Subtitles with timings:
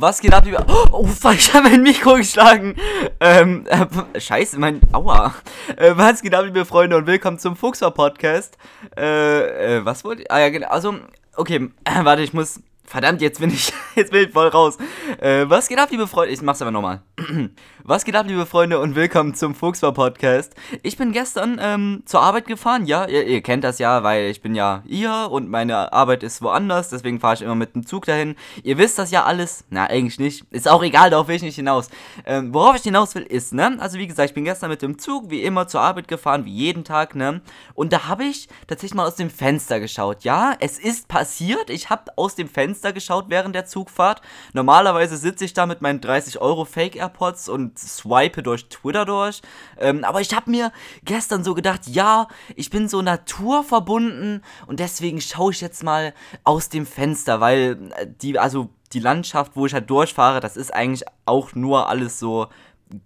[0.00, 0.64] Was geht ab, lieber.
[0.92, 2.76] Oh, fuck, ich habe mein Mikro geschlagen.
[3.18, 4.80] Ähm, äh, scheiße, mein.
[4.92, 5.34] Aua.
[5.76, 8.56] Äh, was geht ab, liebe Freunde, und willkommen zum Fuchser Podcast.
[8.96, 10.30] Äh, äh, was wollte ich.
[10.30, 10.68] Ah, ja, genau.
[10.68, 10.94] Also,
[11.34, 11.70] okay,
[12.02, 12.60] warte, ich muss.
[12.88, 14.78] Verdammt, jetzt bin ich, jetzt bin ich voll raus.
[15.20, 16.32] Äh, was geht ab, liebe Freunde?
[16.32, 17.02] Ich mach's aber nochmal.
[17.84, 20.54] was geht ab, liebe Freunde, und willkommen zum Fuchsbar Podcast.
[20.82, 24.40] Ich bin gestern ähm, zur Arbeit gefahren, ja, ihr, ihr, kennt das ja, weil ich
[24.40, 28.06] bin ja hier und meine Arbeit ist woanders, deswegen fahre ich immer mit dem Zug
[28.06, 28.36] dahin.
[28.62, 29.64] Ihr wisst das ja alles.
[29.68, 30.46] Na, eigentlich nicht.
[30.50, 31.90] Ist auch egal, darauf will ich nicht hinaus.
[32.24, 34.98] Ähm, worauf ich hinaus will, ist, ne, also wie gesagt, ich bin gestern mit dem
[34.98, 37.42] Zug, wie immer, zur Arbeit gefahren, wie jeden Tag, ne,
[37.74, 41.90] und da habe ich tatsächlich mal aus dem Fenster geschaut, ja, es ist passiert, ich
[41.90, 44.22] habe aus dem Fenster Fenster geschaut während der Zugfahrt.
[44.52, 49.42] Normalerweise sitze ich da mit meinen 30 Euro Fake AirPods und swipe durch Twitter durch.
[49.78, 50.72] Ähm, aber ich habe mir
[51.04, 56.14] gestern so gedacht, ja, ich bin so naturverbunden und deswegen schaue ich jetzt mal
[56.44, 60.72] aus dem Fenster, weil äh, die, also die Landschaft, wo ich halt durchfahre, das ist
[60.72, 62.46] eigentlich auch nur alles so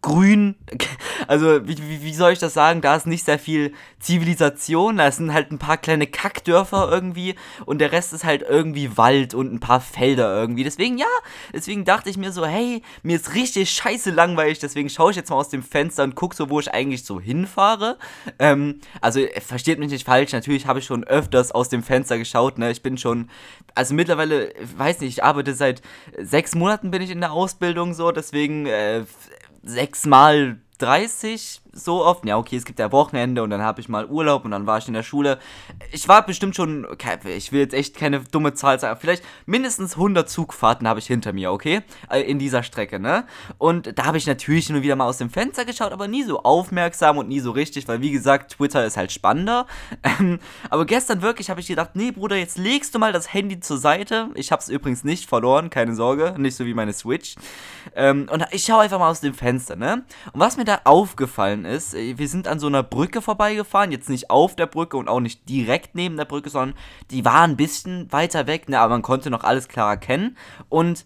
[0.00, 0.56] grün.
[1.28, 2.80] Also, wie, wie, soll ich das sagen?
[2.80, 4.96] Da ist nicht sehr viel Zivilisation.
[4.96, 7.36] Da sind halt ein paar kleine Kackdörfer irgendwie.
[7.64, 10.64] Und der Rest ist halt irgendwie Wald und ein paar Felder irgendwie.
[10.64, 11.06] Deswegen, ja,
[11.52, 14.58] deswegen dachte ich mir so, hey, mir ist richtig scheiße langweilig.
[14.58, 17.20] Deswegen schaue ich jetzt mal aus dem Fenster und gucke so, wo ich eigentlich so
[17.20, 17.98] hinfahre.
[18.40, 20.32] Ähm, also, versteht mich nicht falsch.
[20.32, 22.58] Natürlich habe ich schon öfters aus dem Fenster geschaut.
[22.58, 22.72] Ne?
[22.72, 23.30] Ich bin schon,
[23.76, 25.82] also mittlerweile, weiß nicht, ich arbeite seit
[26.18, 28.10] sechs Monaten bin ich in der Ausbildung so.
[28.10, 29.04] Deswegen, äh,
[29.62, 32.24] sechsmal 30 so oft.
[32.26, 34.78] Ja, okay, es gibt ja Wochenende und dann habe ich mal Urlaub und dann war
[34.78, 35.38] ich in der Schule.
[35.90, 39.94] Ich war bestimmt schon, okay, ich will jetzt echt keine dumme Zahl sagen, vielleicht mindestens
[39.94, 41.82] 100 Zugfahrten habe ich hinter mir, okay?
[42.10, 43.26] Äh, in dieser Strecke, ne?
[43.58, 46.42] Und da habe ich natürlich nur wieder mal aus dem Fenster geschaut, aber nie so
[46.42, 49.66] aufmerksam und nie so richtig, weil wie gesagt, Twitter ist halt spannender.
[50.18, 53.60] Ähm, aber gestern wirklich habe ich gedacht, nee, Bruder, jetzt legst du mal das Handy
[53.60, 54.28] zur Seite.
[54.34, 57.36] Ich habe es übrigens nicht verloren, keine Sorge, nicht so wie meine Switch.
[57.94, 60.04] Ähm, und ich schaue einfach mal aus dem Fenster, ne?
[60.32, 63.92] Und was mir da aufgefallen aufgefallen ist, äh, wir sind an so einer Brücke vorbeigefahren,
[63.92, 66.76] jetzt nicht auf der Brücke und auch nicht direkt neben der Brücke, sondern
[67.10, 70.36] die war ein bisschen weiter weg, ne, aber man konnte noch alles klar erkennen.
[70.68, 71.04] Und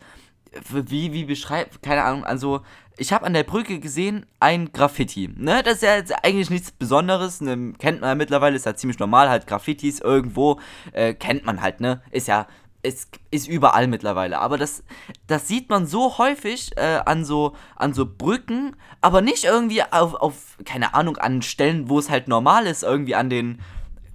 [0.71, 2.63] wie, wie beschreibt, keine Ahnung, also
[2.99, 5.29] ich habe an der Brücke gesehen ein Graffiti.
[5.37, 7.43] Ne, das ist ja jetzt eigentlich nichts Besonderes.
[7.43, 10.61] Ne, kennt man ja mittlerweile, ist ja ziemlich normal, halt Graffitis irgendwo
[10.93, 11.81] äh, kennt man halt.
[11.81, 12.47] Ne, ist ja
[12.87, 14.39] es ist überall mittlerweile.
[14.39, 14.85] Aber das,
[15.27, 20.15] das sieht man so häufig äh, an, so, an so Brücken, aber nicht irgendwie auf,
[20.15, 23.61] auf, keine Ahnung, an Stellen, wo es halt normal ist, irgendwie an den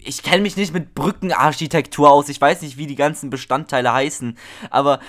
[0.03, 2.29] ich kenne mich nicht mit Brückenarchitektur aus.
[2.29, 4.37] Ich weiß nicht, wie die ganzen Bestandteile heißen.
[4.69, 4.99] Aber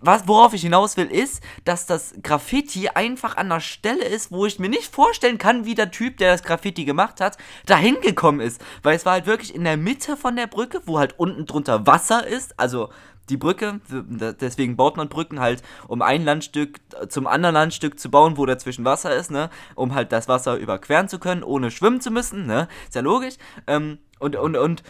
[0.00, 4.46] was, worauf ich hinaus will, ist, dass das Graffiti einfach an der Stelle ist, wo
[4.46, 8.40] ich mir nicht vorstellen kann, wie der Typ, der das Graffiti gemacht hat, dahin gekommen
[8.40, 8.60] ist.
[8.82, 11.86] Weil es war halt wirklich in der Mitte von der Brücke, wo halt unten drunter
[11.86, 12.58] Wasser ist.
[12.58, 12.90] Also
[13.28, 18.36] die Brücke, deswegen baut man Brücken halt, um ein Landstück zum anderen Landstück zu bauen,
[18.36, 19.48] wo dazwischen Wasser ist, ne?
[19.74, 22.68] Um halt das Wasser überqueren zu können, ohne schwimmen zu müssen, ne?
[22.84, 23.34] Ist ja logisch.
[23.66, 24.82] Ähm, und, und, und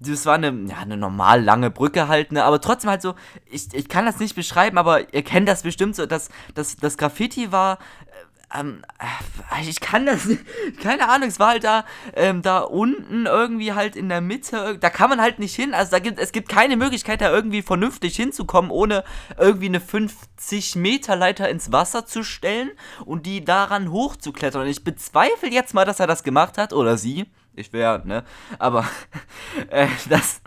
[0.00, 2.44] das war eine, ja, eine normal lange Brücke halt, ne?
[2.44, 3.14] Aber trotzdem halt so,
[3.50, 6.96] ich, ich kann das nicht beschreiben, aber ihr kennt das bestimmt so, dass das, das
[6.96, 7.78] Graffiti war
[8.54, 10.26] ähm, äh, ich kann das
[10.82, 11.84] keine Ahnung, es war halt da,
[12.14, 15.90] ähm, da unten irgendwie halt in der Mitte, da kann man halt nicht hin, also
[15.90, 19.04] da gibt, es gibt keine Möglichkeit da irgendwie vernünftig hinzukommen, ohne
[19.36, 22.70] irgendwie eine 50 Meter Leiter ins Wasser zu stellen
[23.04, 24.62] und die daran hochzuklettern.
[24.62, 27.26] Und ich bezweifle jetzt mal, dass er das gemacht hat, oder sie,
[27.58, 28.24] ich wäre, ne?
[28.58, 28.86] Aber
[29.70, 30.40] äh, das,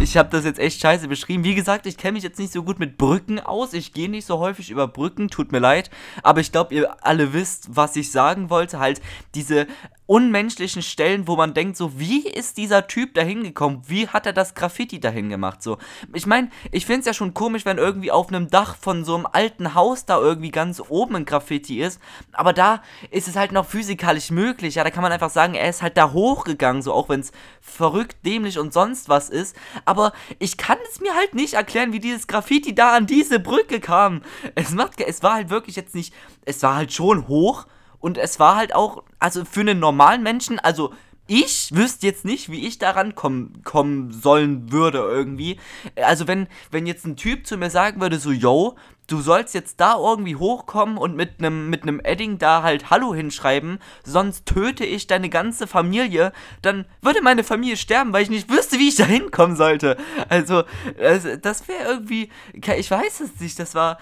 [0.00, 1.44] ich habe das jetzt echt scheiße beschrieben.
[1.44, 3.72] Wie gesagt, ich kenne mich jetzt nicht so gut mit Brücken aus.
[3.72, 5.90] Ich gehe nicht so häufig über Brücken, tut mir leid.
[6.22, 8.78] Aber ich glaube, ihr alle wisst, was ich sagen wollte.
[8.78, 9.00] Halt
[9.34, 9.66] diese
[10.08, 13.82] unmenschlichen Stellen, wo man denkt, so, wie ist dieser Typ da hingekommen?
[13.86, 15.62] Wie hat er das Graffiti dahin gemacht?
[15.62, 15.76] So,
[16.14, 19.14] ich meine, ich finde es ja schon komisch, wenn irgendwie auf einem Dach von so
[19.14, 22.00] einem alten Haus da irgendwie ganz oben ein Graffiti ist.
[22.32, 24.76] Aber da ist es halt noch physikalisch möglich.
[24.76, 27.32] Ja, da kann man einfach sagen, er ist halt da hochgegangen, so auch wenn es
[27.60, 29.54] verrückt, dämlich und sonst was ist.
[29.84, 33.78] Aber ich kann es mir halt nicht erklären, wie dieses Graffiti da an diese Brücke
[33.78, 34.22] kam.
[34.54, 36.14] Es macht, es war halt wirklich jetzt nicht,
[36.46, 37.66] es war halt schon hoch
[38.00, 40.92] und es war halt auch, also für einen normalen Menschen, also
[41.30, 45.60] ich wüsste jetzt nicht, wie ich daran kommen, kommen sollen würde irgendwie.
[45.94, 48.76] Also wenn, wenn jetzt ein Typ zu mir sagen würde, so, yo,
[49.08, 53.78] du sollst jetzt da irgendwie hochkommen und mit einem mit Edding da halt Hallo hinschreiben,
[54.04, 58.78] sonst töte ich deine ganze Familie, dann würde meine Familie sterben, weil ich nicht wüsste,
[58.78, 59.98] wie ich da hinkommen sollte.
[60.30, 60.64] Also,
[60.98, 63.98] das, das wäre irgendwie, ich weiß es nicht, das war,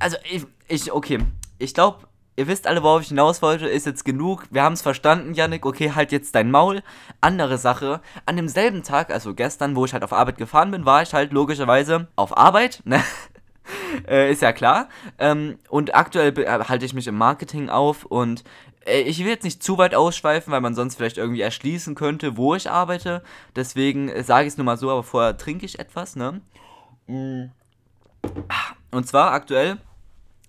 [0.00, 1.20] also ich, ich okay,
[1.58, 4.44] ich glaube, ihr wisst alle, worauf ich hinaus wollte, ist jetzt genug.
[4.50, 5.66] Wir haben es verstanden, Yannick.
[5.66, 6.82] Okay, halt jetzt dein Maul.
[7.20, 8.00] Andere Sache.
[8.26, 11.32] An demselben Tag, also gestern, wo ich halt auf Arbeit gefahren bin, war ich halt
[11.32, 12.82] logischerweise auf Arbeit.
[12.84, 13.02] Ne?
[14.08, 14.88] äh, ist ja klar.
[15.18, 18.44] Ähm, und aktuell äh, halte ich mich im Marketing auf und
[18.84, 22.36] äh, ich will jetzt nicht zu weit ausschweifen, weil man sonst vielleicht irgendwie erschließen könnte,
[22.36, 23.22] wo ich arbeite.
[23.54, 26.40] Deswegen äh, sage ich es nur mal so, aber vorher trinke ich etwas, ne?
[27.06, 27.50] Mm.
[28.90, 29.78] Und zwar aktuell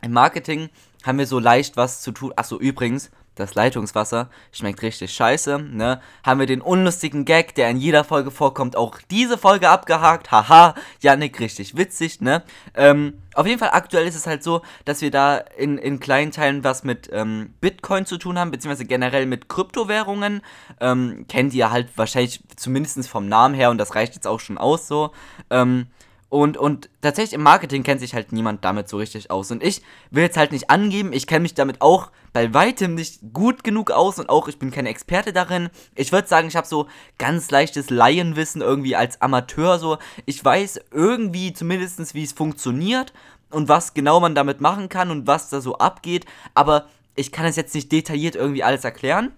[0.01, 0.69] im Marketing
[1.03, 2.33] haben wir so leicht was zu tun.
[2.35, 6.01] Achso, übrigens, das Leitungswasser schmeckt richtig scheiße, ne?
[6.23, 10.31] Haben wir den unlustigen Gag, der in jeder Folge vorkommt, auch diese Folge abgehakt.
[10.31, 12.43] Haha, Yannick, richtig witzig, ne?
[12.73, 16.31] Ähm, auf jeden Fall aktuell ist es halt so, dass wir da in, in kleinen
[16.31, 20.41] Teilen was mit ähm, Bitcoin zu tun haben, beziehungsweise generell mit Kryptowährungen.
[20.81, 24.57] Ähm, kennt ihr halt wahrscheinlich zumindest vom Namen her und das reicht jetzt auch schon
[24.57, 25.11] aus so.
[25.51, 25.85] Ähm,
[26.29, 29.49] und, und tatsächlich im Marketing kennt sich halt niemand damit so richtig aus.
[29.49, 29.81] Und ich
[30.11, 33.91] will jetzt halt nicht angeben, ich kenne mich damit auch bei weitem nicht gut genug
[33.91, 35.69] aus und auch ich bin kein Experte darin.
[35.95, 36.87] Ich würde sagen, ich habe so
[37.17, 39.97] ganz leichtes Laienwissen irgendwie als Amateur so.
[40.25, 43.13] Ich weiß irgendwie zumindest, wie es funktioniert
[43.49, 46.25] und was genau man damit machen kann und was da so abgeht.
[46.53, 49.31] Aber ich kann es jetzt nicht detailliert irgendwie alles erklären.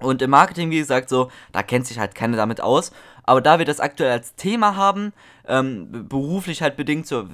[0.00, 2.92] Und im Marketing, wie gesagt, so, da kennt sich halt keiner damit aus.
[3.24, 5.12] Aber da wir das aktuell als Thema haben,
[5.46, 7.28] ähm, beruflich halt bedingt, so,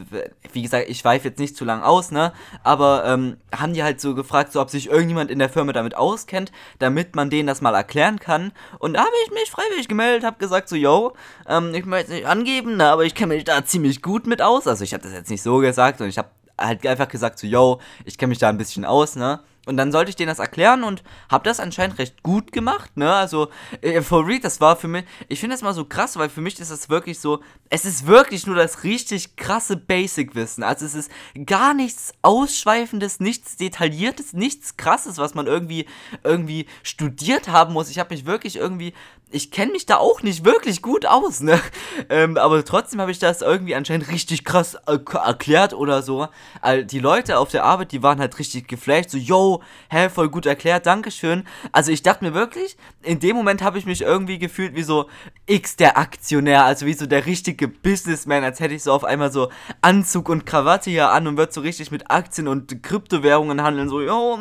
[0.53, 2.33] wie gesagt, ich weife jetzt nicht zu lang aus, ne?
[2.63, 5.95] Aber ähm, haben die halt so gefragt, so ob sich irgendjemand in der Firma damit
[5.97, 8.53] auskennt, damit man denen das mal erklären kann.
[8.79, 11.15] Und da habe ich mich freiwillig gemeldet, habe gesagt, so, yo,
[11.49, 14.43] ähm, ich möchte es nicht angeben, ne, aber ich kenne mich da ziemlich gut mit
[14.43, 14.67] aus.
[14.67, 16.29] Also ich habe das jetzt nicht so gesagt und ich habe
[16.59, 19.41] halt einfach gesagt, so, yo, ich kenne mich da ein bisschen aus, ne?
[19.67, 23.13] Und dann sollte ich denen das erklären und habe das anscheinend recht gut gemacht, ne?
[23.13, 23.49] Also,
[23.83, 26.41] äh, for real, das war für mich, ich finde das mal so krass, weil für
[26.41, 30.63] mich ist das wirklich so, es ist wirklich nur das richtig krasse Basic-Wissen.
[30.63, 31.11] Also, es ist
[31.47, 35.87] gar nichts Ausschweifendes, nichts Detailliertes, nichts Krasses, was man irgendwie,
[36.23, 37.91] irgendwie studiert haben muss.
[37.91, 38.95] Ich habe mich wirklich irgendwie
[39.31, 41.61] ich kenne mich da auch nicht wirklich gut aus, ne?
[42.09, 46.29] Ähm, aber trotzdem habe ich das irgendwie anscheinend richtig krass äh, erklärt oder so.
[46.61, 50.29] Also die Leute auf der Arbeit, die waren halt richtig geflasht, so, yo, hä, voll
[50.29, 51.45] gut erklärt, Dankeschön.
[51.73, 55.09] Also ich dachte mir wirklich, in dem Moment habe ich mich irgendwie gefühlt wie so
[55.47, 59.33] X der Aktionär, also wie so der richtige Businessman, als hätte ich so auf einmal
[59.33, 59.51] so
[59.81, 64.01] Anzug und Krawatte hier an und würde so richtig mit Aktien und Kryptowährungen handeln, so,
[64.01, 64.39] yo,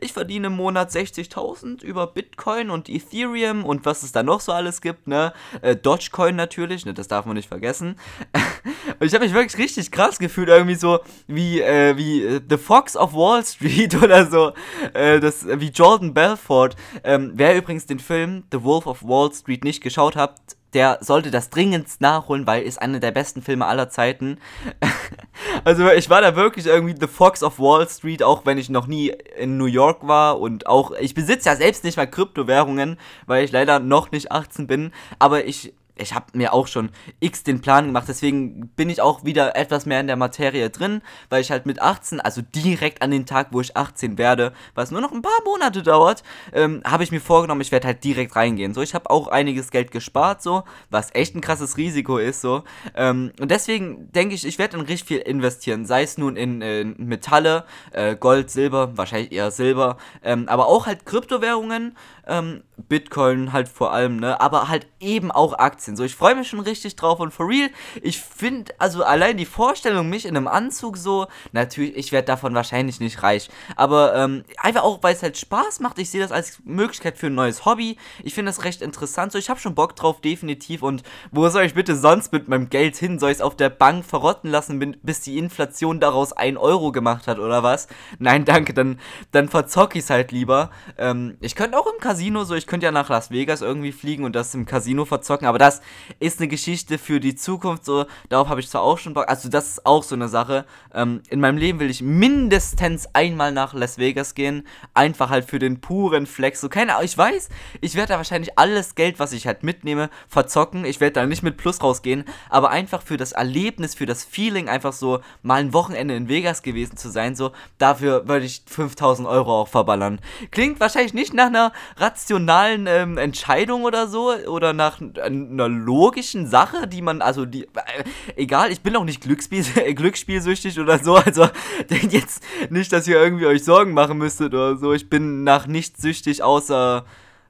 [0.00, 4.40] ich verdiene im Monat 60.000 über Bitcoin und Ethereum und was was es da noch
[4.40, 5.32] so alles gibt, ne?
[5.62, 6.94] Äh, Dogecoin natürlich, ne?
[6.94, 7.94] Das darf man nicht vergessen.
[8.98, 10.98] und ich habe mich wirklich richtig krass gefühlt, irgendwie so
[11.28, 14.52] wie, äh, wie äh, The Fox of Wall Street oder so.
[14.94, 16.70] Äh, das, wie Jordan Belfort.
[17.04, 20.34] Ähm, wer übrigens den Film The Wolf of Wall Street nicht geschaut hat,
[20.74, 24.38] der sollte das dringendst nachholen, weil ist einer der besten Filme aller Zeiten.
[25.64, 28.86] also ich war da wirklich irgendwie The Fox of Wall Street, auch wenn ich noch
[28.86, 33.44] nie in New York war und auch, ich besitze ja selbst nicht mal Kryptowährungen, weil
[33.44, 37.60] ich leider noch nicht 18 bin, aber ich ich habe mir auch schon x den
[37.60, 41.50] Plan gemacht, deswegen bin ich auch wieder etwas mehr in der Materie drin, weil ich
[41.50, 45.12] halt mit 18, also direkt an den Tag, wo ich 18 werde, was nur noch
[45.12, 48.74] ein paar Monate dauert, ähm, habe ich mir vorgenommen, ich werde halt direkt reingehen.
[48.74, 52.64] So, ich habe auch einiges Geld gespart, so, was echt ein krasses Risiko ist, so.
[52.94, 56.60] Ähm, und deswegen denke ich, ich werde in richtig viel investieren, sei es nun in,
[56.60, 61.96] äh, Metalle, äh, Gold, Silber, wahrscheinlich eher Silber, ähm, aber auch halt Kryptowährungen,
[62.26, 64.40] ähm, Bitcoin halt vor allem, ne?
[64.40, 65.83] Aber halt eben auch Aktien.
[65.84, 67.70] So, ich freue mich schon richtig drauf und for real,
[68.02, 72.54] ich finde, also allein die Vorstellung, mich in einem Anzug so, natürlich, ich werde davon
[72.54, 73.48] wahrscheinlich nicht reich.
[73.76, 75.98] Aber ähm, einfach auch, weil es halt Spaß macht.
[75.98, 77.96] Ich sehe das als Möglichkeit für ein neues Hobby.
[78.22, 79.32] Ich finde das recht interessant.
[79.32, 80.82] So, ich habe schon Bock drauf, definitiv.
[80.82, 83.18] Und wo soll ich bitte sonst mit meinem Geld hin?
[83.18, 87.26] Soll ich es auf der Bank verrotten lassen, bis die Inflation daraus 1 Euro gemacht
[87.26, 87.86] hat oder was?
[88.18, 88.98] Nein, danke, dann,
[89.30, 90.70] dann verzocke ich es halt lieber.
[90.98, 93.92] Ähm, ich könnte auch im Casino Casino, so ich könnte ja nach Las Vegas irgendwie
[93.92, 95.73] fliegen und das im Casino verzocken, aber das
[96.20, 99.48] ist eine Geschichte für die Zukunft, so darauf habe ich zwar auch schon Bock, also
[99.48, 100.64] das ist auch so eine Sache.
[100.92, 105.58] Ähm, in meinem Leben will ich mindestens einmal nach Las Vegas gehen, einfach halt für
[105.58, 107.48] den puren Flex, so keine Ahnung, ich weiß,
[107.80, 111.42] ich werde da wahrscheinlich alles Geld, was ich halt mitnehme, verzocken, ich werde da nicht
[111.42, 115.72] mit Plus rausgehen, aber einfach für das Erlebnis, für das Feeling, einfach so mal ein
[115.72, 120.20] Wochenende in Vegas gewesen zu sein, so dafür würde ich 5000 Euro auch verballern.
[120.50, 126.86] Klingt wahrscheinlich nicht nach einer rationalen ähm, Entscheidung oder so oder nach einer logischen Sache,
[126.86, 128.04] die man, also die, äh,
[128.36, 131.48] egal, ich bin auch nicht Glücksspiel, glücksspielsüchtig oder so, also
[131.90, 134.92] denkt jetzt nicht, dass ihr irgendwie euch Sorgen machen müsstet oder so.
[134.92, 137.04] Ich bin nach nichts süchtig, außer,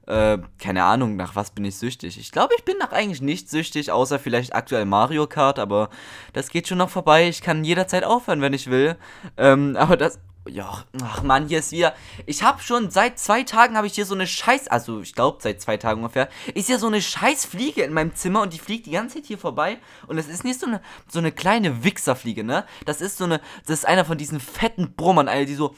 [0.07, 2.19] äh, keine Ahnung, nach was bin ich süchtig.
[2.19, 5.89] Ich glaube, ich bin nach eigentlich nicht süchtig, außer vielleicht aktuell Mario Kart, aber
[6.33, 7.27] das geht schon noch vorbei.
[7.27, 8.97] Ich kann jederzeit aufhören, wenn ich will.
[9.37, 11.95] Ähm, aber das Ja, ach man, hier ist wieder.
[12.27, 15.39] Ich habe schon seit zwei Tagen habe ich hier so eine Scheiß, also ich glaube
[15.41, 18.85] seit zwei Tagen ungefähr, ist ja so eine Scheißfliege in meinem Zimmer und die fliegt
[18.85, 22.43] die ganze Zeit hier vorbei und das ist nicht so eine so eine kleine Wichserfliege,
[22.43, 22.63] ne?
[22.85, 25.73] Das ist so eine, das ist einer von diesen fetten Brummern, eine die so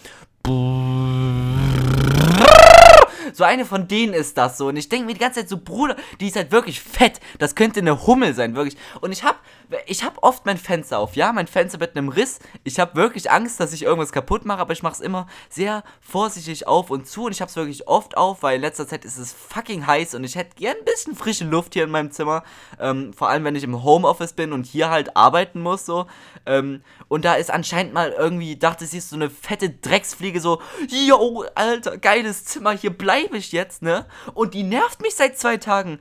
[3.33, 4.67] so eine von denen ist das so.
[4.67, 7.19] Und ich denke mir die ganze Zeit so, Bruder, die ist halt wirklich fett.
[7.37, 8.77] Das könnte eine Hummel sein, wirklich.
[8.99, 9.39] Und ich hab,
[9.85, 12.39] ich hab oft mein Fenster auf, ja, mein Fenster mit einem Riss.
[12.63, 15.83] Ich habe wirklich Angst, dass ich irgendwas kaputt mache, aber ich mache es immer sehr
[15.99, 17.25] vorsichtig auf und zu.
[17.25, 20.15] Und ich habe es wirklich oft auf, weil in letzter Zeit ist es fucking heiß
[20.15, 22.43] und ich hätte gern ein bisschen frische Luft hier in meinem Zimmer.
[22.79, 26.07] Ähm, vor allem, wenn ich im Homeoffice bin und hier halt arbeiten muss, so.
[26.45, 30.61] Ähm, und da ist anscheinend mal irgendwie, dachte sie ist so eine fette Drecksfliege, so,
[30.87, 34.05] yo, Alter, geiles Zimmer, hier bleibe ich jetzt, ne?
[34.33, 35.99] Und die nervt mich seit zwei Tagen.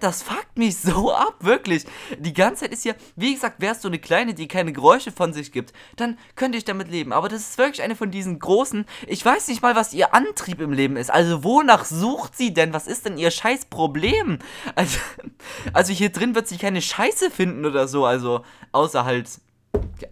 [0.00, 1.84] Das fuckt mich so ab, wirklich.
[2.18, 5.32] Die ganze Zeit ist hier, wie gesagt, es so eine kleine, die keine Geräusche von
[5.32, 7.12] sich gibt, dann könnte ich damit leben.
[7.12, 10.60] Aber das ist wirklich eine von diesen großen, ich weiß nicht mal, was ihr Antrieb
[10.60, 11.10] im Leben ist.
[11.10, 12.72] Also, wonach sucht sie denn?
[12.72, 14.38] Was ist denn ihr scheiß Problem?
[14.74, 14.98] Also,
[15.72, 18.04] also hier drin wird sie keine Scheiße finden oder so.
[18.04, 19.28] Also, außer halt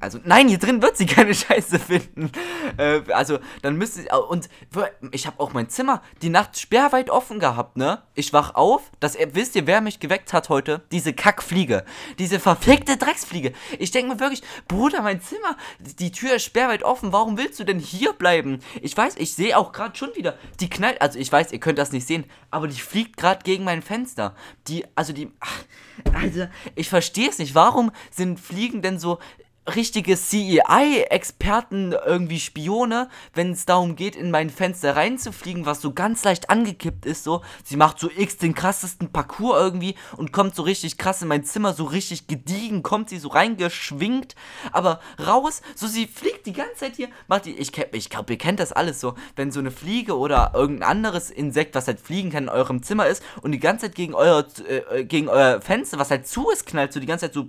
[0.00, 2.30] also, nein, hier drin wird sie keine Scheiße finden.
[2.76, 4.08] Äh, also, dann müsste sie.
[4.28, 4.48] Und
[5.10, 8.02] ich habe auch mein Zimmer die Nacht sperrweit offen gehabt, ne?
[8.14, 8.90] Ich wach auf.
[9.00, 10.82] Das, wisst ihr, wer mich geweckt hat heute?
[10.92, 11.84] Diese Kackfliege.
[12.18, 13.52] Diese verfickte Drecksfliege.
[13.78, 17.12] Ich denke mir wirklich, Bruder, mein Zimmer, die Tür ist sperrweit offen.
[17.12, 18.60] Warum willst du denn hier bleiben?
[18.82, 20.36] Ich weiß, ich sehe auch gerade schon wieder.
[20.60, 21.00] Die knallt.
[21.00, 22.24] Also, ich weiß, ihr könnt das nicht sehen.
[22.50, 24.34] Aber die fliegt gerade gegen mein Fenster.
[24.68, 25.30] Die, also die.
[25.40, 25.64] Ach,
[26.14, 27.54] also, ich verstehe es nicht.
[27.54, 29.18] Warum sind Fliegen denn so
[29.74, 36.24] richtige CEI-Experten, irgendwie Spione, wenn es darum geht, in mein Fenster reinzufliegen, was so ganz
[36.24, 37.42] leicht angekippt ist, so.
[37.64, 41.44] Sie macht so x den krassesten Parcours irgendwie und kommt so richtig krass in mein
[41.44, 44.34] Zimmer, so richtig gediegen, kommt sie so reingeschwingt,
[44.72, 48.38] aber raus, so sie fliegt die ganze Zeit hier, macht die, ich, ich glaube, ihr
[48.38, 52.30] kennt das alles so, wenn so eine Fliege oder irgendein anderes Insekt, was halt fliegen
[52.30, 55.98] kann, in eurem Zimmer ist und die ganze Zeit gegen euer, äh, gegen euer Fenster,
[55.98, 57.48] was halt zu ist, knallt so die ganze Zeit so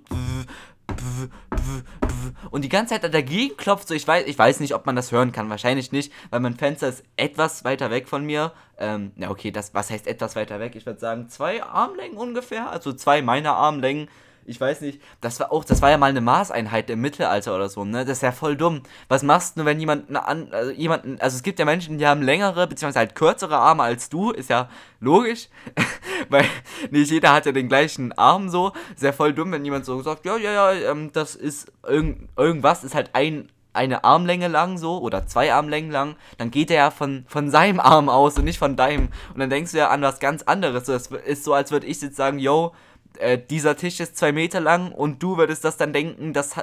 [2.52, 3.88] und die ganze Zeit dagegen klopft.
[3.88, 5.50] So, ich weiß, ich weiß nicht, ob man das hören kann.
[5.50, 8.54] Wahrscheinlich nicht, weil mein Fenster ist etwas weiter weg von mir.
[8.78, 10.76] Ähm, ja, okay, das, was heißt etwas weiter weg?
[10.76, 12.70] Ich würde sagen, zwei Armlängen ungefähr.
[12.70, 14.10] Also zwei meiner Armlängen
[14.46, 17.70] ich weiß nicht, das war auch, das war ja mal eine Maßeinheit im Mittelalter oder
[17.70, 18.06] so, ne?
[18.06, 18.82] Das ist ja voll dumm.
[19.08, 22.22] Was machst du, wenn jemand, an, also jemanden, also es gibt ja Menschen, die haben
[22.22, 24.70] längere, beziehungsweise halt kürzere Arme als du, ist ja
[25.00, 25.50] logisch,
[26.30, 26.46] weil
[26.92, 28.74] nicht jeder hat ja den gleichen Arm so.
[28.96, 32.30] Ist ja voll dumm, wenn jemand so sagt, ja, ja, ja, ähm, das ist irgend,
[32.38, 36.78] irgendwas, ist halt ein eine Armlänge lang so oder zwei Armlängen lang, dann geht er
[36.78, 39.10] ja von, von seinem Arm aus und nicht von deinem.
[39.34, 40.88] Und dann denkst du ja an was ganz anderes.
[40.88, 42.74] Es ist so, als würde ich jetzt sagen, yo,
[43.20, 46.58] äh, dieser Tisch ist zwei Meter lang und du würdest das dann denken, das ist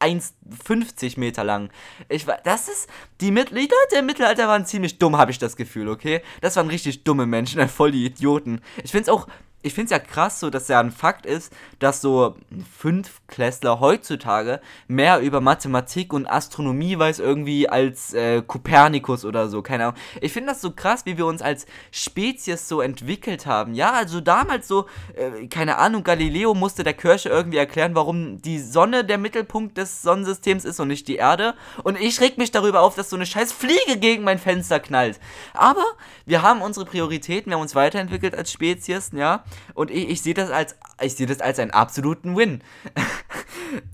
[0.00, 1.70] 1,50 Meter lang.
[2.08, 2.88] Ich das ist,
[3.20, 6.22] die, Mit die Leute im Mittelalter waren ziemlich dumm, habe ich das Gefühl, okay?
[6.40, 8.60] Das waren richtig dumme Menschen, voll die Idioten.
[8.82, 9.26] Ich finde es auch
[9.62, 12.36] ich finde es ja krass, so dass ja ein Fakt ist, dass so
[12.78, 19.84] Fünfklässler heutzutage mehr über Mathematik und Astronomie weiß irgendwie als äh, Kopernikus oder so, keine
[19.84, 19.98] Ahnung.
[20.22, 23.74] Ich finde das so krass, wie wir uns als Spezies so entwickelt haben.
[23.74, 28.58] Ja, also damals so, äh, keine Ahnung, Galileo musste der Kirche irgendwie erklären, warum die
[28.58, 31.54] Sonne der Mittelpunkt des Sonnensystems ist und nicht die Erde.
[31.82, 35.20] Und ich reg mich darüber auf, dass so eine scheiß Fliege gegen mein Fenster knallt.
[35.52, 35.84] Aber
[36.24, 39.44] wir haben unsere Prioritäten, wir haben uns weiterentwickelt als Spezies, ja.
[39.74, 42.62] Und ich, ich sehe das als ich sehe das als einen absoluten Win.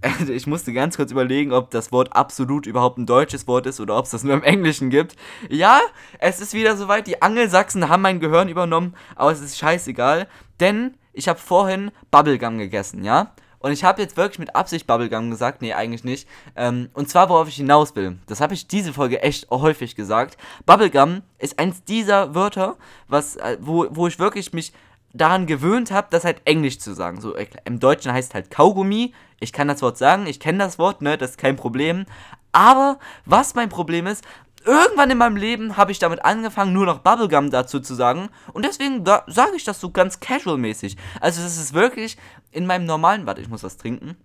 [0.00, 3.78] Also ich musste ganz kurz überlegen, ob das Wort absolut überhaupt ein deutsches Wort ist
[3.78, 5.16] oder ob es das nur im Englischen gibt.
[5.50, 5.80] Ja,
[6.18, 7.06] es ist wieder soweit.
[7.06, 10.28] Die Angelsachsen haben mein Gehirn übernommen, aber es ist scheißegal,
[10.60, 13.32] denn ich habe vorhin Bubblegum gegessen, ja?
[13.58, 15.62] Und ich habe jetzt wirklich mit Absicht Bubblegum gesagt.
[15.62, 16.28] Nee, eigentlich nicht.
[16.54, 18.18] Ähm, und zwar, worauf ich hinaus will.
[18.26, 20.36] Das habe ich diese Folge echt häufig gesagt.
[20.66, 22.76] Bubblegum ist eins dieser Wörter,
[23.08, 24.72] was, äh, wo, wo ich wirklich mich
[25.16, 27.20] daran gewöhnt habe, das halt Englisch zu sagen.
[27.20, 29.14] So, im Deutschen heißt halt Kaugummi.
[29.40, 32.06] Ich kann das Wort sagen, ich kenne das Wort, ne, das ist kein Problem.
[32.52, 34.24] Aber was mein Problem ist,
[34.64, 38.28] irgendwann in meinem Leben habe ich damit angefangen, nur noch Bubblegum dazu zu sagen.
[38.52, 40.96] Und deswegen sage ich das so ganz casual-mäßig.
[41.20, 42.16] Also, das ist wirklich
[42.50, 43.26] in meinem normalen.
[43.26, 44.16] Warte, ich muss was trinken.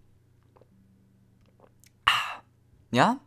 [2.06, 2.42] Ah,
[2.92, 3.18] ja?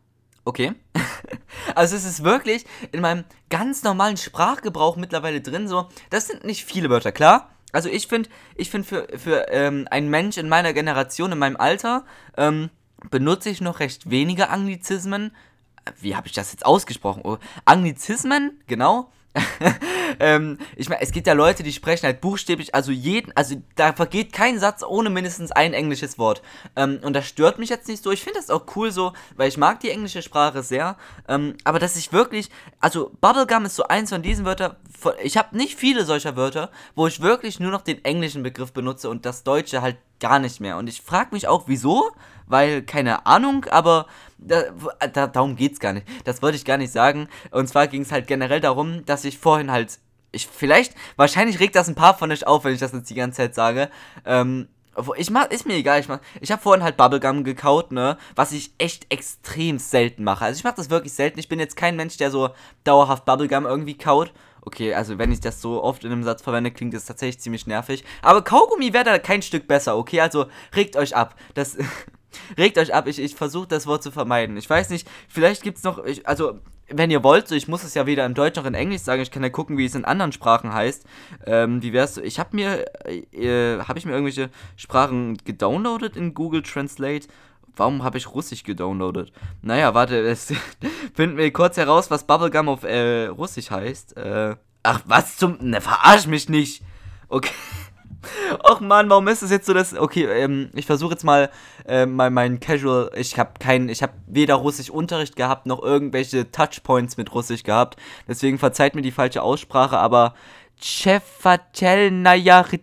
[0.45, 0.75] Okay.
[1.75, 5.89] also es ist wirklich in meinem ganz normalen Sprachgebrauch mittlerweile drin so.
[6.11, 7.54] Das sind nicht viele Wörter, klar.
[7.75, 11.57] Also ich finde, ich finde für, für ähm, einen Mensch in meiner Generation, in meinem
[11.57, 12.05] Alter,
[12.37, 12.71] ähm,
[13.11, 15.35] benutze ich noch recht wenige Anglizismen.
[16.01, 17.23] Wie habe ich das jetzt ausgesprochen?
[17.25, 19.11] Oh, Anglizismen, genau.
[20.21, 23.93] ähm, ich meine, es gibt ja Leute, die sprechen halt buchstäblich, also jeden, also da
[23.93, 26.43] vergeht kein Satz ohne mindestens ein englisches Wort.
[26.77, 28.11] Ähm, und das stört mich jetzt nicht so.
[28.11, 30.97] Ich finde das auch cool so, weil ich mag die englische Sprache sehr.
[31.29, 34.77] Ähm, aber dass ich wirklich, also Bubblegum ist so eins von diesen Wörtern,
[35.23, 39.09] ich habe nicht viele solcher Wörter, wo ich wirklich nur noch den englischen Begriff benutze
[39.11, 40.77] und das Deutsche halt gar nicht mehr.
[40.77, 42.11] Und ich frage mich auch, wieso,
[42.47, 44.07] weil, keine Ahnung, aber
[44.39, 44.65] da,
[45.13, 46.07] da, darum geht's gar nicht.
[46.25, 47.29] Das wollte ich gar nicht sagen.
[47.51, 49.99] Und zwar ging es halt generell darum, dass ich vorhin halt,
[50.35, 53.15] ich vielleicht, wahrscheinlich regt das ein paar von euch auf, wenn ich das jetzt die
[53.15, 53.91] ganze Zeit sage.
[54.25, 54.69] Ähm,
[55.17, 58.53] ich mach, ist mir egal, ich mach, ich habe vorhin halt Bubblegum gekaut, ne, was
[58.53, 60.45] ich echt extrem selten mache.
[60.45, 61.39] Also ich mache das wirklich selten.
[61.39, 62.51] Ich bin jetzt kein Mensch, der so
[62.85, 64.33] dauerhaft Bubblegum irgendwie kaut.
[64.67, 67.67] Okay, also wenn ich das so oft in einem Satz verwende, klingt das tatsächlich ziemlich
[67.67, 68.03] nervig.
[68.23, 70.21] Aber Kaugummi wäre da kein Stück besser, okay?
[70.21, 71.35] Also regt euch ab.
[71.55, 71.77] Das
[72.59, 73.07] regt euch ab.
[73.07, 74.57] Ich, ich versuche das Wort zu vermeiden.
[74.57, 77.85] Ich weiß nicht, vielleicht gibt es noch, ich, also wenn ihr wollt, so ich muss
[77.85, 79.95] es ja weder in Deutsch noch in Englisch sagen, ich kann ja gucken, wie es
[79.95, 81.05] in anderen Sprachen heißt.
[81.47, 82.19] Ähm, wie wär's?
[82.19, 82.85] Ich habe mir,
[83.33, 87.27] äh, habe ich mir irgendwelche Sprachen gedownloadet in Google Translate?
[87.77, 89.33] Warum habe ich Russisch gedownloadet?
[89.63, 90.53] Naja, warte, es
[91.15, 94.17] finden wir kurz heraus, was Bubblegum auf äh, Russisch heißt.
[94.17, 95.59] Äh, ach, was zum.
[95.61, 96.83] Ne, verarsch mich nicht!
[97.29, 97.51] Okay.
[98.69, 99.95] Och man, warum ist es jetzt so, dass.
[99.95, 101.51] Okay, ähm, ich versuche jetzt mal
[101.87, 103.11] äh, mein, mein Casual.
[103.17, 103.89] Ich habe keinen.
[103.89, 107.97] Ich habe weder Russisch Unterricht gehabt, noch irgendwelche Touchpoints mit Russisch gehabt.
[108.29, 110.35] Deswegen verzeiht mir die falsche Aussprache, aber.
[110.81, 112.65] Chefatelnaya.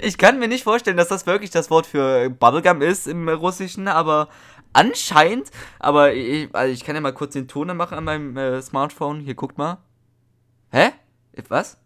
[0.00, 3.88] Ich kann mir nicht vorstellen, dass das wirklich das Wort für Bubblegum ist im Russischen,
[3.88, 4.28] aber
[4.72, 5.50] anscheinend.
[5.78, 9.20] Aber ich, also ich kann ja mal kurz den Ton machen an meinem äh, Smartphone.
[9.20, 9.78] Hier, guckt mal.
[10.70, 10.90] Hä?
[11.48, 11.78] Was?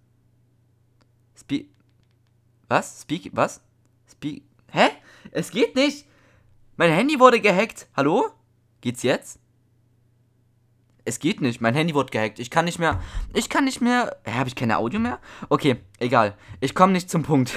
[2.69, 3.01] Was?
[3.01, 3.31] Speak.
[3.33, 3.63] Was?
[4.11, 4.43] Speak.
[4.71, 4.91] Hä?
[5.31, 6.07] Es geht nicht!
[6.77, 7.89] Mein Handy wurde gehackt.
[7.97, 8.27] Hallo?
[8.83, 9.41] Geht's jetzt?
[11.07, 11.63] Es geht nicht.
[11.63, 12.39] Mein Handy wurde gehackt.
[12.39, 13.01] Ich kann nicht mehr.
[13.33, 14.17] Ich kann nicht mehr.
[14.25, 15.19] Hä, habe ich keine Audio mehr?
[15.49, 16.37] Okay, egal.
[16.61, 17.53] Ich komme nicht zum Punkt.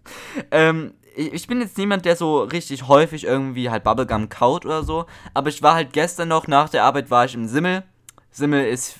[0.50, 5.04] ähm, ich bin jetzt niemand, der so richtig häufig irgendwie halt Bubblegum kaut oder so.
[5.34, 7.84] Aber ich war halt gestern noch nach der Arbeit war ich im Simmel.
[8.30, 8.98] Simmel ist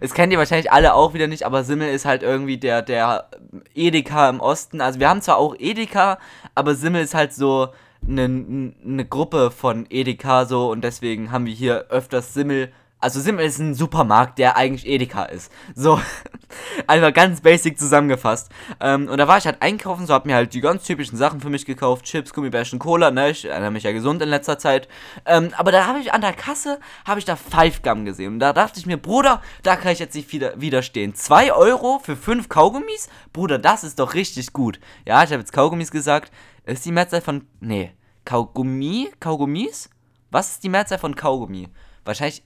[0.00, 3.28] es kennt ihr wahrscheinlich alle auch wieder nicht, aber Simmel ist halt irgendwie der, der
[3.74, 4.80] Edeka im Osten.
[4.80, 6.18] Also wir haben zwar auch Edeka,
[6.54, 7.68] aber Simmel ist halt so
[8.06, 13.44] eine, eine Gruppe von Edeka so und deswegen haben wir hier öfters Simmel also Simmel
[13.44, 15.52] ist ein Supermarkt, der eigentlich Edeka ist.
[15.74, 16.00] So,
[16.86, 18.50] einfach ganz basic zusammengefasst.
[18.80, 21.40] Ähm, und da war ich halt einkaufen, so hab mir halt die ganz typischen Sachen
[21.40, 22.06] für mich gekauft.
[22.06, 23.30] Chips, Gummibärchen, Cola, ne?
[23.30, 24.88] Ich erinnere mich ja gesund in letzter Zeit.
[25.26, 28.34] Ähm, aber da habe ich an der Kasse, habe ich da Five Gum gesehen.
[28.34, 31.14] Und da dachte ich mir, Bruder, da kann ich jetzt nicht wieder, widerstehen.
[31.14, 33.10] 2 Euro für 5 Kaugummis?
[33.32, 34.80] Bruder, das ist doch richtig gut.
[35.04, 36.32] Ja, ich habe jetzt Kaugummis gesagt.
[36.64, 37.92] Ist die Mehrzahl von, nee,
[38.24, 39.10] Kaugummi?
[39.20, 39.90] Kaugummis?
[40.30, 41.68] Was ist die Mehrzahl von Kaugummi?
[42.04, 42.42] Wahrscheinlich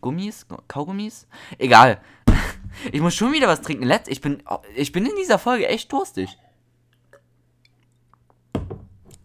[0.00, 0.46] Gummis?
[0.68, 1.26] Kaugummis?
[1.58, 2.00] Egal.
[2.90, 3.84] Ich muss schon wieder was trinken.
[3.84, 4.42] Letzt, ich bin,
[4.74, 6.38] ich bin in dieser Folge echt durstig.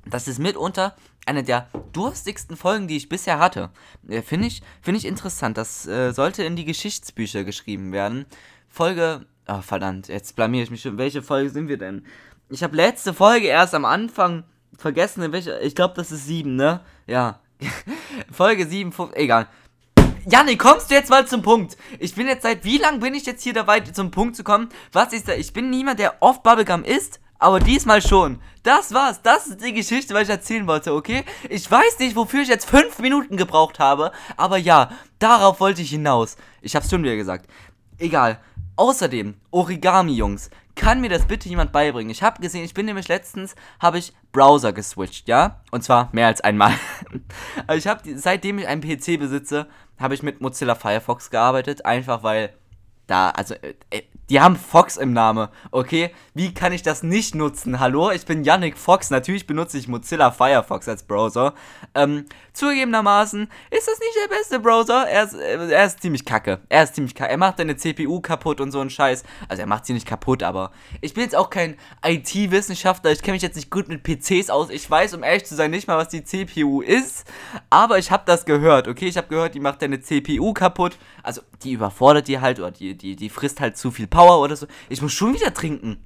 [0.05, 0.95] Das ist mitunter
[1.27, 3.69] eine der durstigsten Folgen, die ich bisher hatte.
[4.07, 5.57] Äh, Finde ich, find ich interessant.
[5.57, 8.25] Das äh, sollte in die Geschichtsbücher geschrieben werden.
[8.69, 9.25] Folge.
[9.47, 10.97] Oh, verdammt, jetzt blamier ich mich schon.
[10.97, 12.05] Welche Folge sind wir denn?
[12.49, 14.43] Ich habe letzte Folge erst am Anfang
[14.77, 15.61] vergessen, in welcher.
[15.61, 16.81] Ich glaube, das ist 7, ne?
[17.05, 17.39] Ja.
[18.31, 19.47] Folge 7, 5, egal.
[20.29, 21.77] Janni, kommst du jetzt mal zum Punkt?
[21.99, 24.67] Ich bin jetzt seit wie lang bin ich jetzt hier dabei, zum Punkt zu kommen?
[24.91, 25.33] Was ist da?
[25.33, 28.41] Ich bin niemand, der oft Bubblegum isst, aber diesmal schon.
[28.61, 29.21] Das war's.
[29.21, 31.23] Das ist die Geschichte, was ich erzählen wollte, okay?
[31.49, 35.91] Ich weiß nicht, wofür ich jetzt fünf Minuten gebraucht habe, aber ja, darauf wollte ich
[35.91, 36.35] hinaus.
[36.61, 37.49] Ich hab's schon wieder gesagt.
[37.97, 38.41] Egal.
[38.75, 42.11] Außerdem, Origami, Jungs kann mir das bitte jemand beibringen?
[42.11, 45.61] Ich habe gesehen, ich bin nämlich letztens, habe ich Browser geswitcht, ja?
[45.71, 46.73] Und zwar mehr als einmal.
[47.75, 49.67] ich habe, seitdem ich einen PC besitze,
[49.99, 52.53] habe ich mit Mozilla Firefox gearbeitet, einfach weil
[53.07, 56.11] da, also, äh, äh, die haben Fox im Namen, okay?
[56.33, 57.79] Wie kann ich das nicht nutzen?
[57.79, 61.53] Hallo, ich bin Yannick Fox, natürlich benutze ich Mozilla Firefox als Browser.
[61.95, 66.59] Ähm, zugegebenermaßen ist das nicht der beste Browser, er ist, äh, er ist ziemlich kacke.
[66.67, 69.23] Er ist ziemlich kacke, er macht deine CPU kaputt und so ein Scheiß.
[69.47, 73.35] Also er macht sie nicht kaputt, aber ich bin jetzt auch kein IT-Wissenschaftler, ich kenne
[73.35, 74.69] mich jetzt nicht gut mit PCs aus.
[74.69, 77.25] Ich weiß, um ehrlich zu sein, nicht mal, was die CPU ist,
[77.69, 79.07] aber ich habe das gehört, okay?
[79.07, 82.97] Ich habe gehört, die macht deine CPU kaputt, also die überfordert die halt oder die
[82.97, 84.65] die, die frisst halt zu viel Power oder so.
[84.87, 85.97] Ich muss schon wieder trinken.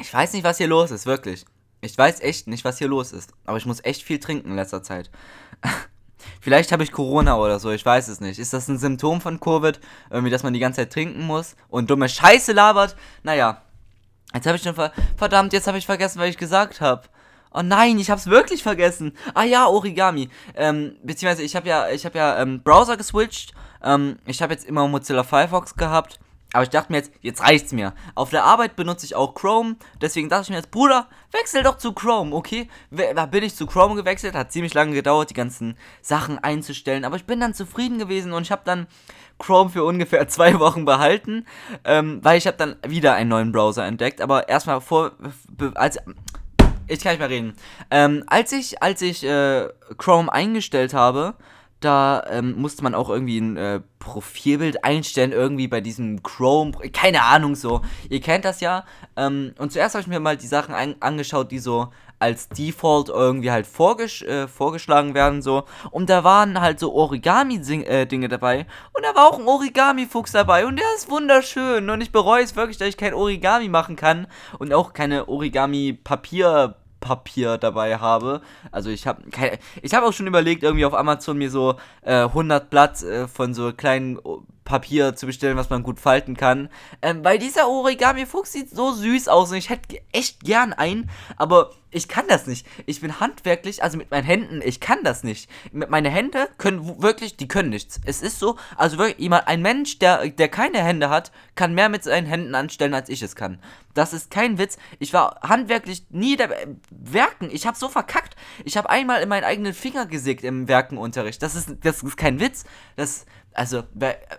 [0.00, 1.44] Ich weiß nicht, was hier los ist, wirklich.
[1.82, 3.34] Ich weiß echt nicht, was hier los ist.
[3.44, 5.10] Aber ich muss echt viel trinken in letzter Zeit.
[6.40, 8.38] Vielleicht habe ich Corona oder so, ich weiß es nicht.
[8.38, 9.78] Ist das ein Symptom von Covid?
[10.08, 12.96] Irgendwie, dass man die ganze Zeit trinken muss und dumme Scheiße labert?
[13.22, 13.60] Naja.
[14.32, 17.02] Jetzt habe ich schon ver Verdammt, jetzt habe ich vergessen, was ich gesagt habe.
[17.52, 19.16] Oh nein, ich hab's wirklich vergessen.
[19.34, 20.28] Ah ja, Origami.
[20.54, 23.52] Ähm, beziehungsweise ich habe ja, ich habe ja ähm, Browser geswitcht.
[23.82, 26.20] Ähm, ich habe jetzt immer Mozilla Firefox gehabt.
[26.52, 27.94] Aber ich dachte mir jetzt, jetzt reicht's mir.
[28.16, 29.76] Auf der Arbeit benutze ich auch Chrome.
[30.00, 32.68] Deswegen dachte ich mir jetzt, Bruder, wechsel doch zu Chrome, okay?
[32.90, 34.34] Da bin ich zu Chrome gewechselt.
[34.34, 37.04] Hat ziemlich lange gedauert, die ganzen Sachen einzustellen.
[37.04, 38.88] Aber ich bin dann zufrieden gewesen und ich habe dann
[39.38, 41.46] Chrome für ungefähr zwei Wochen behalten.
[41.84, 44.20] Ähm, weil ich habe dann wieder einen neuen Browser entdeckt.
[44.20, 45.12] Aber erstmal vor,
[45.74, 45.98] als,
[46.90, 47.54] ich kann nicht mehr reden.
[47.90, 51.34] Ähm, als ich, als ich äh, Chrome eingestellt habe,
[51.80, 57.22] da ähm, musste man auch irgendwie ein äh, Profilbild einstellen, irgendwie bei diesem Chrome, keine
[57.22, 57.80] Ahnung so.
[58.10, 58.84] Ihr kennt das ja.
[59.16, 63.08] Ähm, und zuerst habe ich mir mal die Sachen an angeschaut, die so als Default
[63.08, 65.64] irgendwie halt vorgesch äh, vorgeschlagen werden so.
[65.90, 68.66] Und da waren halt so Origami-Dinge äh, dabei.
[68.92, 70.66] Und da war auch ein Origami-Fuchs dabei.
[70.66, 71.88] Und der ist wunderschön.
[71.88, 74.26] Und ich bereue es wirklich, dass ich kein Origami machen kann.
[74.58, 78.42] Und auch keine Origami-Papier- Papier dabei habe.
[78.70, 79.22] Also ich habe
[79.82, 83.54] ich habe auch schon überlegt, irgendwie auf Amazon mir so äh, 100 Blatt äh, von
[83.54, 84.18] so kleinen
[84.64, 86.68] Papier zu bestellen, was man gut falten kann.
[87.02, 91.72] Ähm, weil dieser Origami-Fuchs sieht so süß aus und ich hätte echt gern einen, aber
[91.90, 92.66] ich kann das nicht.
[92.86, 95.50] Ich bin handwerklich, also mit meinen Händen, ich kann das nicht.
[95.72, 98.00] Meine Hände können wirklich, die können nichts.
[98.04, 101.88] Es ist so, also wirklich, jemand, ein Mensch, der, der keine Hände hat, kann mehr
[101.88, 103.60] mit seinen Händen anstellen, als ich es kann.
[103.94, 104.78] Das ist kein Witz.
[104.98, 106.50] Ich war handwerklich nie der
[106.90, 107.50] Werken.
[107.50, 108.36] Ich habe so verkackt.
[108.64, 111.42] Ich habe einmal in meinen eigenen Finger gesägt im Werkenunterricht.
[111.42, 112.64] Das ist, das ist kein Witz.
[112.96, 113.82] Das, also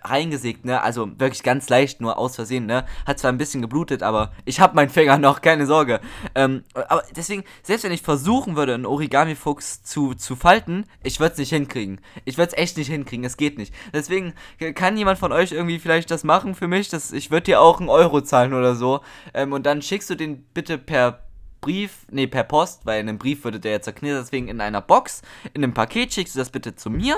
[0.03, 0.81] reingesägt, ne?
[0.81, 2.85] Also wirklich ganz leicht, nur aus Versehen, ne?
[3.05, 5.99] Hat zwar ein bisschen geblutet, aber ich habe meinen Finger noch, keine Sorge.
[6.33, 11.33] Ähm, aber deswegen, selbst wenn ich versuchen würde, einen Origami-Fuchs zu, zu falten, ich würde
[11.33, 11.99] es nicht hinkriegen.
[12.25, 13.73] Ich würde es echt nicht hinkriegen, es geht nicht.
[13.93, 14.33] Deswegen
[14.75, 17.79] kann jemand von euch irgendwie vielleicht das machen für mich, dass ich würde dir auch
[17.79, 19.01] einen Euro zahlen oder so.
[19.33, 21.23] Ähm, und dann schickst du den bitte per
[21.61, 24.81] Brief, nee, per Post, weil in einem Brief würde der ja zerknittert, deswegen in einer
[24.81, 25.21] Box,
[25.53, 27.15] in einem Paket schickst du das bitte zu mir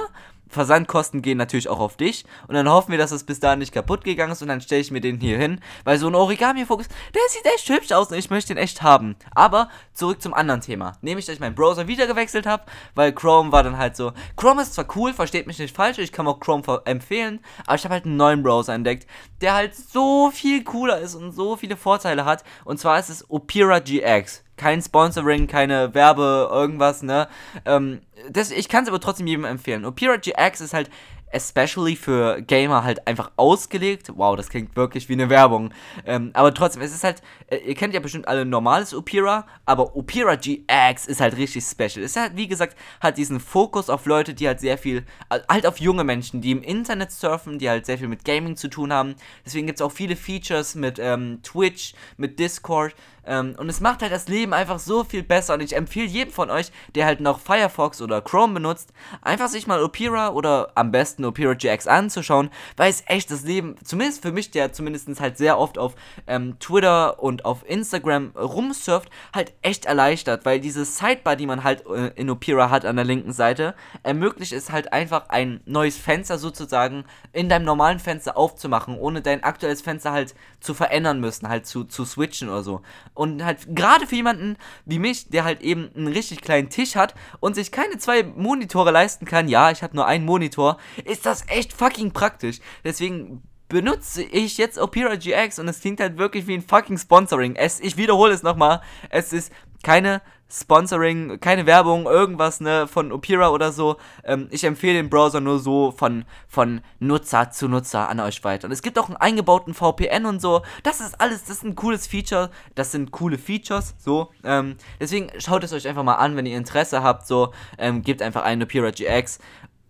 [0.54, 2.26] Versandkosten gehen natürlich auch auf dich.
[2.48, 4.42] Und dann hoffen wir, dass es bis dahin nicht kaputt gegangen ist.
[4.42, 5.60] Und dann stelle ich mir den hier hin.
[5.84, 9.16] Weil so ein Origami-Fokus, der sieht echt hübsch aus und ich möchte den echt haben.
[9.36, 10.94] Aber zurück zum anderen Thema.
[11.02, 12.64] Nämlich, dass ich meinen Browser wieder gewechselt habe.
[12.96, 14.14] Weil Chrome war dann halt so.
[14.38, 15.98] Chrome ist zwar cool, versteht mich nicht falsch.
[15.98, 17.40] Ich kann auch Chrome empfehlen.
[17.66, 19.08] Aber ich habe halt einen neuen Browser entdeckt,
[19.42, 22.44] der halt so viel cooler ist und so viele Vorteile hat.
[22.64, 27.28] Und zwar ist es Opera GX kein Sponsoring, keine Werbe, irgendwas, ne?
[27.66, 29.86] Ähm, das, ich kann es aber trotzdem jedem empfehlen.
[29.86, 30.90] Opera GX ist halt
[31.34, 34.12] especially für Gamer halt einfach ausgelegt.
[34.16, 35.74] Wow, das klingt wirklich wie eine Werbung.
[36.06, 39.96] Ähm, aber trotzdem, es ist halt, äh, ihr kennt ja bestimmt alle normales Opera, aber
[39.96, 42.04] Opera GX ist halt richtig special.
[42.04, 45.06] Es halt, wie gesagt, hat diesen Fokus auf Leute, die halt sehr viel,
[45.50, 48.70] halt auf junge Menschen, die im Internet surfen, die halt sehr viel mit Gaming zu
[48.70, 49.16] tun haben.
[49.46, 52.96] Deswegen gibt es auch viele Features mit ähm, Twitch, mit Discord.
[53.26, 55.54] Ähm, und es macht halt das Leben einfach so viel besser.
[55.54, 59.68] Und ich empfehle jedem von euch, der halt noch Firefox oder Chrome benutzt, einfach sich
[59.68, 64.32] mal Opera oder am besten Opera GX anzuschauen, weil es echt das Leben, zumindest für
[64.32, 65.96] mich, der zumindest halt sehr oft auf
[66.28, 71.86] ähm, Twitter und auf Instagram rumsurft, halt echt erleichtert, weil diese Sidebar, die man halt
[71.88, 76.38] äh, in Opera hat an der linken Seite, ermöglicht es halt einfach ein neues Fenster
[76.38, 81.66] sozusagen in deinem normalen Fenster aufzumachen, ohne dein aktuelles Fenster halt zu verändern müssen, halt
[81.66, 82.82] zu, zu switchen oder so.
[83.14, 87.16] Und halt gerade für jemanden wie mich, der halt eben einen richtig kleinen Tisch hat
[87.40, 90.78] und sich keine zwei Monitore leisten kann, ja, ich habe nur einen Monitor,
[91.14, 92.60] ist das echt fucking praktisch.
[92.84, 97.56] Deswegen benutze ich jetzt Opera GX und es klingt halt wirklich wie ein fucking Sponsoring.
[97.56, 99.52] Es, ich wiederhole es nochmal, es ist
[99.84, 103.98] keine Sponsoring, keine Werbung, irgendwas ne, von Opera oder so.
[104.24, 108.68] Ähm, ich empfehle den Browser nur so von, von Nutzer zu Nutzer an euch weiter.
[108.68, 110.62] Und es gibt auch einen eingebauten VPN und so.
[110.84, 112.52] Das ist alles, das ist ein cooles Feature.
[112.76, 114.32] Das sind coole Features, so.
[114.44, 117.52] Ähm, deswegen schaut es euch einfach mal an, wenn ihr Interesse habt, so.
[117.80, 119.40] Ähm, gebt einfach einen Opera GX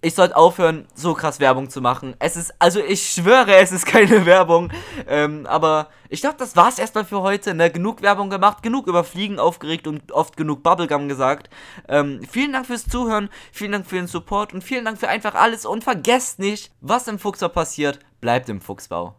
[0.03, 2.15] ich sollte aufhören, so krass Werbung zu machen.
[2.19, 4.69] Es ist, also ich schwöre, es ist keine Werbung.
[5.07, 7.53] Ähm, aber ich glaube, das war's erstmal für heute.
[7.53, 7.71] Ne?
[7.71, 11.49] Genug Werbung gemacht, genug über Fliegen aufgeregt und oft genug Bubblegum gesagt.
[11.87, 15.35] Ähm, vielen Dank fürs Zuhören, vielen Dank für den Support und vielen Dank für einfach
[15.35, 15.65] alles.
[15.65, 19.11] Und vergesst nicht, was im Fuchsbau passiert, bleibt im Fuchsbau.